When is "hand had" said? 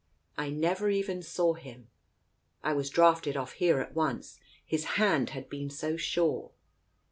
4.97-5.47